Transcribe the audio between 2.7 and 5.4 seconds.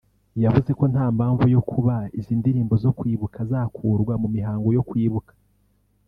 zo kwibuka zakurwa mu mihango yo kwibuka